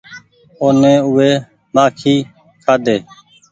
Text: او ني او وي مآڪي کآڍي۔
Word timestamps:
او 0.59 0.67
ني 0.81 0.93
او 1.03 1.09
وي 1.15 1.31
مآڪي 1.75 2.15
کآڍي۔ 2.65 2.97